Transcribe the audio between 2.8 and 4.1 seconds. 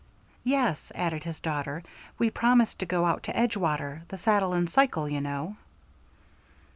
go out to Edgewater